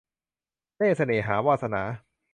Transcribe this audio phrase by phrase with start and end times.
[0.75, 1.83] เล่ห์เสน่หา- วาสนา